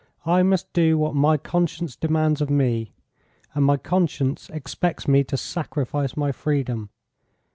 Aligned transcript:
I 0.25 0.41
must 0.41 0.73
do 0.73 0.97
what 0.97 1.13
my 1.13 1.37
conscience 1.37 1.95
demands 1.95 2.41
of 2.41 2.49
me. 2.49 2.91
And 3.53 3.63
my 3.63 3.77
conscience 3.77 4.49
expects 4.49 5.07
me 5.07 5.23
to 5.25 5.37
sacrifice 5.37 6.17
my 6.17 6.31
freedom. 6.31 6.89